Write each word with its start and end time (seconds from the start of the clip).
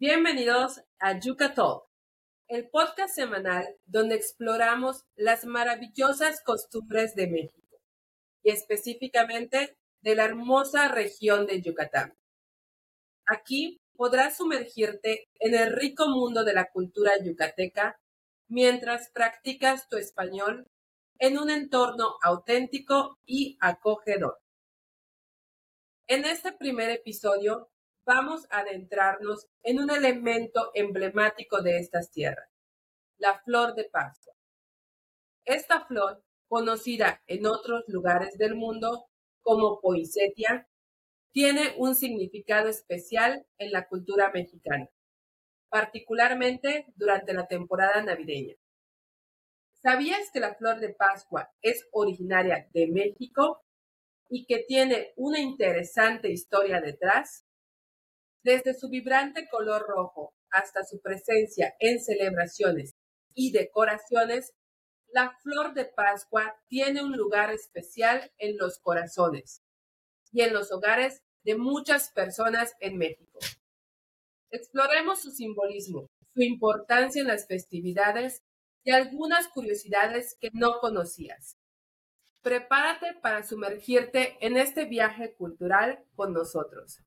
Bienvenidos 0.00 0.80
a 0.98 1.20
Yuca 1.20 1.54
el 2.48 2.68
podcast 2.68 3.14
semanal 3.14 3.64
donde 3.86 4.16
exploramos 4.16 5.04
las 5.14 5.44
maravillosas 5.44 6.42
costumbres 6.42 7.14
de 7.14 7.28
México 7.28 7.80
y 8.42 8.50
específicamente 8.50 9.78
de 10.00 10.16
la 10.16 10.24
hermosa 10.24 10.88
región 10.88 11.46
de 11.46 11.62
Yucatán. 11.62 12.18
Aquí 13.24 13.80
podrás 13.94 14.36
sumergirte 14.36 15.28
en 15.38 15.54
el 15.54 15.72
rico 15.72 16.08
mundo 16.08 16.42
de 16.42 16.54
la 16.54 16.72
cultura 16.72 17.12
yucateca 17.22 17.96
mientras 18.48 19.10
practicas 19.10 19.88
tu 19.88 19.96
español 19.96 20.66
en 21.20 21.38
un 21.38 21.50
entorno 21.50 22.16
auténtico 22.20 23.20
y 23.24 23.56
acogedor. 23.60 24.40
En 26.08 26.24
este 26.24 26.50
primer 26.50 26.90
episodio 26.90 27.70
vamos 28.04 28.46
a 28.50 28.58
adentrarnos 28.58 29.46
en 29.62 29.80
un 29.80 29.90
elemento 29.90 30.70
emblemático 30.74 31.62
de 31.62 31.78
estas 31.78 32.10
tierras, 32.10 32.48
la 33.18 33.40
flor 33.40 33.74
de 33.74 33.84
Pascua. 33.84 34.34
Esta 35.44 35.84
flor, 35.86 36.22
conocida 36.48 37.22
en 37.26 37.46
otros 37.46 37.84
lugares 37.88 38.36
del 38.38 38.54
mundo 38.54 39.06
como 39.42 39.80
poinsettia, 39.80 40.68
tiene 41.32 41.74
un 41.78 41.94
significado 41.94 42.68
especial 42.68 43.44
en 43.58 43.72
la 43.72 43.88
cultura 43.88 44.30
mexicana, 44.30 44.88
particularmente 45.68 46.86
durante 46.94 47.34
la 47.34 47.46
temporada 47.46 48.02
navideña. 48.02 48.54
¿Sabías 49.82 50.30
que 50.32 50.40
la 50.40 50.54
flor 50.54 50.80
de 50.80 50.94
Pascua 50.94 51.50
es 51.60 51.86
originaria 51.92 52.68
de 52.72 52.86
México 52.86 53.62
y 54.30 54.46
que 54.46 54.60
tiene 54.60 55.12
una 55.16 55.40
interesante 55.40 56.30
historia 56.30 56.80
detrás? 56.80 57.43
Desde 58.44 58.74
su 58.74 58.90
vibrante 58.90 59.48
color 59.48 59.86
rojo 59.88 60.34
hasta 60.50 60.84
su 60.84 61.00
presencia 61.00 61.74
en 61.80 61.98
celebraciones 61.98 62.94
y 63.32 63.52
decoraciones, 63.52 64.52
la 65.08 65.34
flor 65.42 65.72
de 65.72 65.86
Pascua 65.86 66.54
tiene 66.68 67.02
un 67.02 67.16
lugar 67.16 67.50
especial 67.50 68.30
en 68.36 68.58
los 68.58 68.78
corazones 68.80 69.62
y 70.30 70.42
en 70.42 70.52
los 70.52 70.72
hogares 70.72 71.22
de 71.42 71.56
muchas 71.56 72.10
personas 72.10 72.74
en 72.80 72.98
México. 72.98 73.38
Exploremos 74.50 75.22
su 75.22 75.30
simbolismo, 75.30 76.10
su 76.34 76.42
importancia 76.42 77.22
en 77.22 77.28
las 77.28 77.46
festividades 77.46 78.42
y 78.82 78.90
algunas 78.90 79.48
curiosidades 79.48 80.36
que 80.38 80.50
no 80.52 80.80
conocías. 80.80 81.56
Prepárate 82.42 83.14
para 83.22 83.42
sumergirte 83.42 84.36
en 84.44 84.58
este 84.58 84.84
viaje 84.84 85.34
cultural 85.34 86.04
con 86.14 86.34
nosotros. 86.34 87.00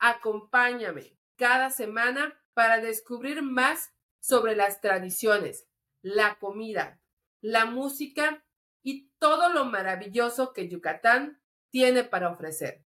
Acompáñame 0.00 1.16
cada 1.36 1.70
semana 1.70 2.38
para 2.54 2.80
descubrir 2.80 3.42
más 3.42 3.92
sobre 4.18 4.56
las 4.56 4.80
tradiciones, 4.80 5.66
la 6.02 6.38
comida, 6.38 7.00
la 7.40 7.66
música 7.66 8.44
y 8.82 9.10
todo 9.18 9.50
lo 9.50 9.66
maravilloso 9.66 10.52
que 10.52 10.68
Yucatán 10.68 11.40
tiene 11.70 12.02
para 12.02 12.30
ofrecer. 12.30 12.84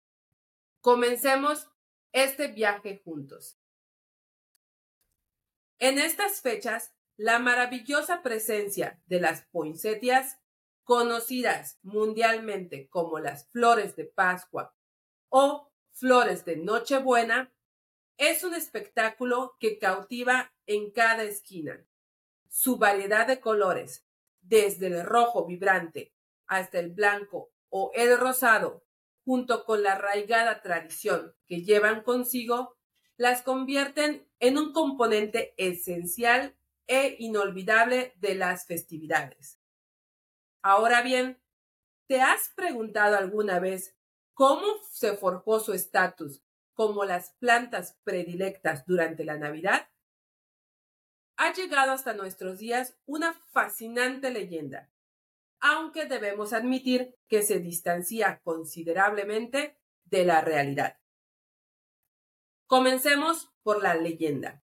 Comencemos 0.81 1.69
este 2.11 2.47
viaje 2.47 3.02
juntos. 3.03 3.59
En 5.80 6.00
estas 6.00 6.41
fechas, 6.41 6.94
la 7.16 7.39
maravillosa 7.39 8.22
presencia 8.22 9.02
de 9.06 9.19
las 9.19 9.44
poinsettias, 9.45 10.39
conocidas 10.84 11.80
mundialmente 11.81 12.89
como 12.89 13.19
las 13.19 13.47
flores 13.50 13.95
de 13.95 14.06
Pascua 14.06 14.75
o 15.30 15.72
Flores 15.94 16.44
de 16.44 16.58
Nochebuena 16.58 17.53
es 18.17 18.44
un 18.44 18.55
espectáculo 18.55 19.55
que 19.59 19.77
cautiva 19.77 20.52
en 20.66 20.91
cada 20.91 21.23
esquina. 21.23 21.85
Su 22.50 22.77
variedad 22.77 23.27
de 23.27 23.39
colores, 23.39 24.05
desde 24.41 24.88
el 24.88 25.05
rojo 25.05 25.45
vibrante 25.45 26.13
hasta 26.47 26.79
el 26.79 26.91
blanco 26.91 27.51
o 27.69 27.91
el 27.94 28.17
rosado, 28.17 28.84
junto 29.23 29.66
con 29.66 29.84
la 29.84 29.94
arraigada 29.94 30.62
tradición 30.62 31.35
que 31.47 31.62
llevan 31.62 32.01
consigo, 32.01 32.75
las 33.16 33.44
convierten 33.44 34.28
en 34.40 34.57
un 34.57 34.73
componente 34.73 35.53
esencial 35.57 36.57
e 36.88 37.16
inolvidable 37.19 38.13
de 38.17 38.35
las 38.35 38.66
festividades. 38.66 39.59
Ahora 40.63 41.03
bien, 41.03 41.40
¿te 42.07 42.19
has 42.19 42.50
preguntado 42.56 43.16
alguna 43.16 43.59
vez 43.59 43.96
cómo 44.33 44.66
se 44.91 45.16
forjó 45.16 45.59
su 45.59 45.73
estatus 45.73 46.44
como 46.73 47.05
las 47.05 47.31
plantas 47.39 47.97
predilectas 48.03 48.85
durante 48.85 49.23
la 49.23 49.38
Navidad, 49.38 49.89
ha 51.35 51.53
llegado 51.53 51.91
hasta 51.91 52.13
nuestros 52.13 52.59
días 52.59 52.97
una 53.05 53.33
fascinante 53.51 54.31
leyenda, 54.31 54.91
aunque 55.59 56.05
debemos 56.05 56.53
admitir 56.53 57.16
que 57.27 57.41
se 57.41 57.59
distancia 57.59 58.41
considerablemente 58.43 59.79
de 60.05 60.25
la 60.25 60.41
realidad. 60.41 60.99
Comencemos 62.67 63.51
por 63.61 63.81
la 63.81 63.95
leyenda. 63.95 64.63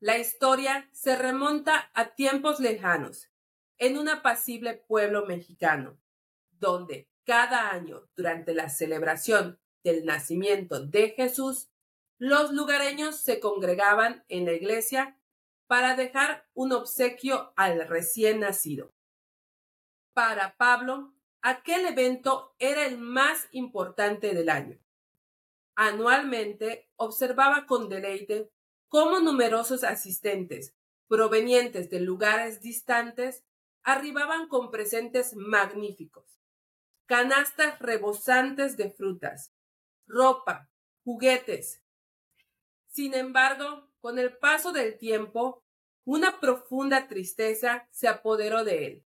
La 0.00 0.18
historia 0.18 0.88
se 0.92 1.16
remonta 1.16 1.90
a 1.94 2.14
tiempos 2.14 2.60
lejanos, 2.60 3.30
en 3.78 3.98
un 3.98 4.08
apacible 4.08 4.74
pueblo 4.74 5.26
mexicano, 5.26 5.98
donde 6.50 7.10
cada 7.26 7.72
año, 7.72 8.08
durante 8.16 8.54
la 8.54 8.70
celebración 8.70 9.58
del 9.82 10.04
nacimiento 10.06 10.86
de 10.86 11.10
Jesús, 11.10 11.68
los 12.18 12.52
lugareños 12.52 13.16
se 13.16 13.40
congregaban 13.40 14.24
en 14.28 14.46
la 14.46 14.52
iglesia 14.52 15.18
para 15.66 15.96
dejar 15.96 16.48
un 16.54 16.72
obsequio 16.72 17.52
al 17.56 17.86
recién 17.88 18.40
nacido. 18.40 18.94
Para 20.14 20.56
Pablo, 20.56 21.14
aquel 21.42 21.84
evento 21.86 22.54
era 22.60 22.86
el 22.86 22.96
más 22.96 23.48
importante 23.50 24.32
del 24.32 24.48
año. 24.48 24.78
Anualmente 25.74 26.88
observaba 26.94 27.66
con 27.66 27.88
deleite 27.88 28.50
cómo 28.88 29.18
numerosos 29.18 29.82
asistentes, 29.82 30.74
provenientes 31.08 31.90
de 31.90 32.00
lugares 32.00 32.62
distantes, 32.62 33.44
arribaban 33.82 34.48
con 34.48 34.70
presentes 34.70 35.34
magníficos 35.34 36.36
canastas 37.06 37.78
rebosantes 37.78 38.76
de 38.76 38.90
frutas, 38.90 39.52
ropa, 40.06 40.70
juguetes. 41.04 41.82
Sin 42.88 43.14
embargo, 43.14 43.90
con 44.00 44.18
el 44.18 44.36
paso 44.36 44.72
del 44.72 44.98
tiempo, 44.98 45.64
una 46.04 46.40
profunda 46.40 47.08
tristeza 47.08 47.88
se 47.90 48.08
apoderó 48.08 48.64
de 48.64 48.86
él. 48.86 49.06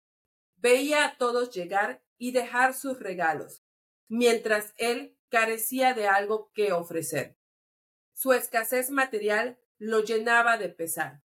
Veía 0.57 1.05
a 1.05 1.17
todos 1.17 1.51
llegar 1.51 2.03
y 2.17 2.31
dejar 2.31 2.73
sus 2.73 2.99
regalos, 2.99 3.63
mientras 4.07 4.73
él 4.77 5.17
carecía 5.29 5.93
de 5.93 6.07
algo 6.07 6.51
que 6.53 6.71
ofrecer. 6.73 7.37
Su 8.13 8.33
escasez 8.33 8.89
material 8.91 9.59
lo 9.77 10.03
llenaba 10.03 10.57
de 10.57 10.69
pesar. 10.69 11.23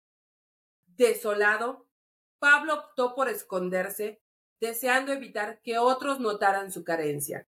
Desolado, 0.88 1.88
Pablo 2.40 2.74
optó 2.74 3.16
por 3.16 3.30
esconderse 3.30 4.21
deseando 4.62 5.12
evitar 5.12 5.60
que 5.62 5.80
otros 5.80 6.20
notaran 6.20 6.72
su 6.72 6.84
carencia. 6.84 7.48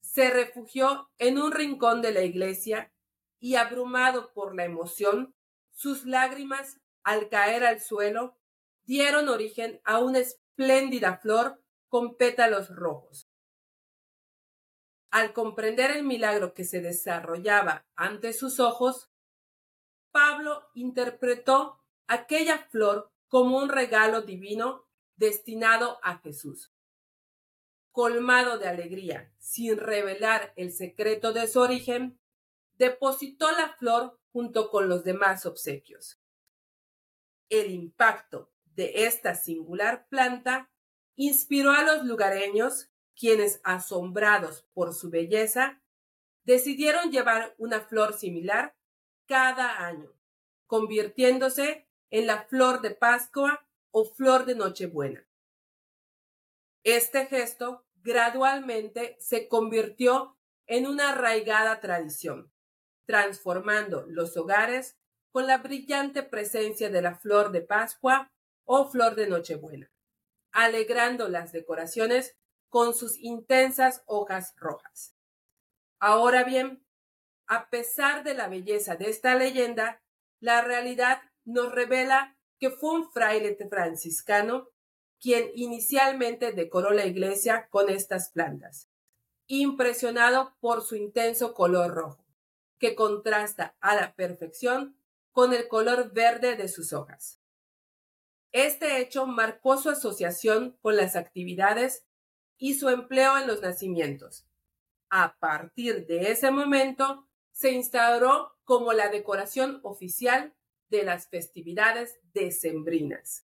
Se 0.00 0.30
refugió 0.30 1.10
en 1.18 1.38
un 1.38 1.52
rincón 1.52 2.00
de 2.00 2.12
la 2.12 2.22
iglesia 2.22 2.92
y, 3.40 3.56
abrumado 3.56 4.32
por 4.32 4.54
la 4.54 4.64
emoción, 4.64 5.34
sus 5.72 6.06
lágrimas, 6.06 6.80
al 7.02 7.28
caer 7.28 7.64
al 7.64 7.80
suelo, 7.80 8.38
dieron 8.84 9.28
origen 9.28 9.80
a 9.84 9.98
una 9.98 10.20
espléndida 10.20 11.18
flor 11.18 11.60
con 11.88 12.16
pétalos 12.16 12.68
rojos. 12.74 13.28
Al 15.10 15.32
comprender 15.32 15.90
el 15.90 16.04
milagro 16.04 16.54
que 16.54 16.64
se 16.64 16.80
desarrollaba 16.80 17.84
ante 17.96 18.32
sus 18.32 18.60
ojos, 18.60 19.10
Pablo 20.12 20.68
interpretó 20.74 21.80
aquella 22.06 22.58
flor 22.70 23.10
como 23.28 23.58
un 23.58 23.70
regalo 23.70 24.22
divino 24.22 24.89
destinado 25.20 25.98
a 26.02 26.18
Jesús. 26.18 26.72
Colmado 27.92 28.58
de 28.58 28.68
alegría, 28.68 29.30
sin 29.38 29.76
revelar 29.76 30.54
el 30.56 30.72
secreto 30.72 31.34
de 31.34 31.46
su 31.46 31.60
origen, 31.60 32.18
depositó 32.78 33.52
la 33.52 33.76
flor 33.76 34.18
junto 34.32 34.70
con 34.70 34.88
los 34.88 35.04
demás 35.04 35.44
obsequios. 35.44 36.18
El 37.50 37.70
impacto 37.70 38.50
de 38.64 39.04
esta 39.04 39.34
singular 39.34 40.08
planta 40.08 40.70
inspiró 41.16 41.72
a 41.72 41.82
los 41.82 42.06
lugareños, 42.06 42.90
quienes, 43.14 43.60
asombrados 43.62 44.66
por 44.72 44.94
su 44.94 45.10
belleza, 45.10 45.82
decidieron 46.44 47.10
llevar 47.10 47.54
una 47.58 47.82
flor 47.82 48.14
similar 48.14 48.74
cada 49.26 49.84
año, 49.84 50.14
convirtiéndose 50.66 51.86
en 52.08 52.26
la 52.26 52.44
flor 52.44 52.80
de 52.80 52.92
Pascua 52.92 53.66
o 53.90 54.04
flor 54.04 54.44
de 54.44 54.54
Nochebuena. 54.54 55.26
Este 56.84 57.26
gesto 57.26 57.86
gradualmente 58.02 59.16
se 59.20 59.48
convirtió 59.48 60.38
en 60.66 60.86
una 60.86 61.10
arraigada 61.10 61.80
tradición, 61.80 62.52
transformando 63.06 64.06
los 64.06 64.36
hogares 64.36 64.96
con 65.32 65.46
la 65.46 65.58
brillante 65.58 66.22
presencia 66.22 66.90
de 66.90 67.02
la 67.02 67.16
flor 67.16 67.52
de 67.52 67.60
Pascua 67.60 68.32
o 68.64 68.88
flor 68.88 69.14
de 69.14 69.28
Nochebuena, 69.28 69.90
alegrando 70.52 71.28
las 71.28 71.52
decoraciones 71.52 72.36
con 72.68 72.94
sus 72.94 73.18
intensas 73.18 74.02
hojas 74.06 74.54
rojas. 74.56 75.14
Ahora 75.98 76.44
bien, 76.44 76.86
a 77.46 77.68
pesar 77.68 78.22
de 78.22 78.34
la 78.34 78.48
belleza 78.48 78.94
de 78.94 79.10
esta 79.10 79.34
leyenda, 79.34 80.02
la 80.40 80.62
realidad 80.62 81.20
nos 81.44 81.72
revela 81.72 82.38
que 82.60 82.70
fue 82.70 82.90
un 82.90 83.10
fraile 83.10 83.56
franciscano 83.68 84.68
quien 85.18 85.50
inicialmente 85.54 86.52
decoró 86.52 86.90
la 86.90 87.06
iglesia 87.06 87.68
con 87.70 87.90
estas 87.90 88.30
plantas, 88.30 88.88
impresionado 89.46 90.54
por 90.60 90.82
su 90.82 90.94
intenso 90.94 91.54
color 91.54 91.94
rojo, 91.94 92.24
que 92.78 92.94
contrasta 92.94 93.76
a 93.80 93.96
la 93.96 94.14
perfección 94.14 94.96
con 95.32 95.52
el 95.54 95.68
color 95.68 96.12
verde 96.12 96.56
de 96.56 96.68
sus 96.68 96.92
hojas. 96.92 97.40
Este 98.52 99.00
hecho 99.00 99.26
marcó 99.26 99.76
su 99.76 99.90
asociación 99.90 100.76
con 100.82 100.96
las 100.96 101.16
actividades 101.16 102.04
y 102.58 102.74
su 102.74 102.88
empleo 102.88 103.38
en 103.38 103.46
los 103.46 103.62
nacimientos. 103.62 104.46
A 105.08 105.38
partir 105.38 106.06
de 106.06 106.30
ese 106.30 106.50
momento, 106.50 107.26
se 107.52 107.72
instauró 107.72 108.56
como 108.64 108.92
la 108.92 109.08
decoración 109.08 109.80
oficial 109.82 110.54
de 110.90 111.04
las 111.04 111.28
festividades 111.28 112.20
decembrinas. 112.32 113.46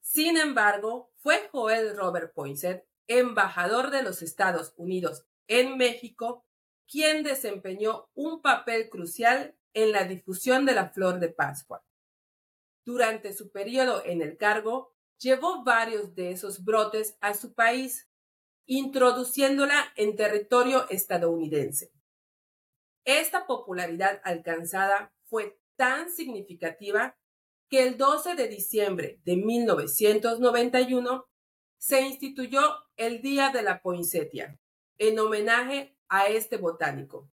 Sin 0.00 0.36
embargo, 0.36 1.12
fue 1.16 1.48
Joel 1.50 1.96
Robert 1.96 2.34
Poinsett, 2.34 2.86
embajador 3.06 3.90
de 3.90 4.02
los 4.02 4.22
Estados 4.22 4.72
Unidos 4.76 5.26
en 5.48 5.76
México, 5.76 6.44
quien 6.88 7.22
desempeñó 7.22 8.08
un 8.14 8.42
papel 8.42 8.88
crucial 8.88 9.56
en 9.72 9.92
la 9.92 10.04
difusión 10.04 10.64
de 10.64 10.74
la 10.74 10.90
flor 10.90 11.20
de 11.20 11.28
Pascua. 11.28 11.84
Durante 12.84 13.32
su 13.32 13.50
periodo 13.50 14.02
en 14.04 14.22
el 14.22 14.36
cargo, 14.36 14.94
llevó 15.18 15.62
varios 15.62 16.14
de 16.14 16.30
esos 16.32 16.64
brotes 16.64 17.16
a 17.20 17.34
su 17.34 17.54
país, 17.54 18.08
introduciéndola 18.66 19.92
en 19.96 20.16
territorio 20.16 20.88
estadounidense. 20.88 21.92
Esta 23.04 23.46
popularidad 23.46 24.20
alcanzada 24.24 25.14
fue 25.24 25.59
tan 25.80 26.12
significativa 26.12 27.16
que 27.70 27.82
el 27.82 27.96
12 27.96 28.34
de 28.34 28.48
diciembre 28.48 29.18
de 29.24 29.36
1991 29.36 31.26
se 31.78 32.02
instituyó 32.02 32.60
el 32.96 33.22
Día 33.22 33.48
de 33.48 33.62
la 33.62 33.80
Poinsettia, 33.80 34.60
en 34.98 35.18
homenaje 35.18 35.96
a 36.10 36.26
este 36.26 36.58
botánico. 36.58 37.32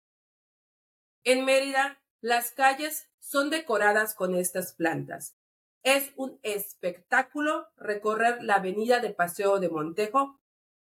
En 1.23 1.45
Mérida, 1.45 2.01
las 2.19 2.49
calles 2.49 3.11
son 3.19 3.51
decoradas 3.51 4.15
con 4.15 4.33
estas 4.33 4.73
plantas. 4.73 5.38
Es 5.83 6.11
un 6.15 6.39
espectáculo 6.41 7.67
recorrer 7.75 8.41
la 8.41 8.55
avenida 8.55 9.01
de 9.01 9.13
Paseo 9.13 9.59
de 9.59 9.69
Montejo. 9.69 10.41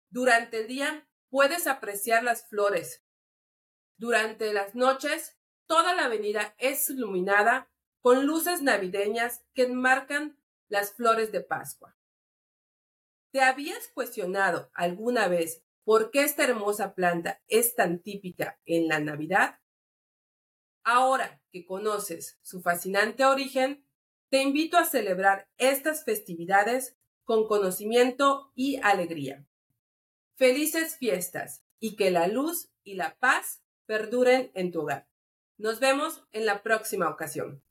Durante 0.09 0.59
el 0.63 0.67
día 0.67 1.07
puedes 1.29 1.67
apreciar 1.67 2.25
las 2.25 2.45
flores. 2.49 3.05
Durante 3.95 4.51
las 4.51 4.75
noches, 4.75 5.36
toda 5.67 5.93
la 5.93 6.05
avenida 6.05 6.55
es 6.57 6.89
iluminada 6.89 7.69
con 8.01 8.25
luces 8.25 8.61
navideñas 8.61 9.45
que 9.53 9.63
enmarcan 9.63 10.39
las 10.69 10.93
flores 10.93 11.31
de 11.31 11.41
Pascua. 11.41 11.97
¿Te 13.31 13.41
habías 13.41 13.89
cuestionado 13.89 14.71
alguna 14.73 15.27
vez 15.27 15.63
por 15.83 16.11
qué 16.11 16.23
esta 16.23 16.43
hermosa 16.43 16.95
planta 16.95 17.41
es 17.47 17.75
tan 17.75 17.99
típica 17.99 18.59
en 18.65 18.87
la 18.87 18.99
Navidad? 18.99 19.59
Ahora 20.83 21.41
que 21.51 21.65
conoces 21.65 22.39
su 22.41 22.61
fascinante 22.61 23.25
origen, 23.25 23.85
te 24.29 24.41
invito 24.41 24.77
a 24.77 24.85
celebrar 24.85 25.49
estas 25.57 26.05
festividades 26.05 26.97
con 27.23 27.47
conocimiento 27.47 28.51
y 28.55 28.79
alegría. 28.81 29.45
Felices 30.35 30.97
fiestas 30.97 31.63
y 31.79 31.95
que 31.95 32.11
la 32.11 32.27
luz 32.27 32.69
y 32.83 32.95
la 32.95 33.17
paz 33.19 33.63
perduren 33.85 34.51
en 34.53 34.71
tu 34.71 34.81
hogar. 34.81 35.07
Nos 35.57 35.79
vemos 35.79 36.23
en 36.33 36.45
la 36.45 36.61
próxima 36.61 37.09
ocasión. 37.09 37.63